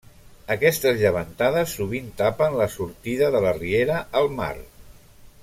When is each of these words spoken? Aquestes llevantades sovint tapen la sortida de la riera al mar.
Aquestes 0.53 0.95
llevantades 1.01 1.75
sovint 1.81 2.09
tapen 2.23 2.57
la 2.63 2.69
sortida 2.77 3.29
de 3.37 3.43
la 3.47 3.53
riera 3.61 4.01
al 4.23 4.33
mar. 4.41 4.53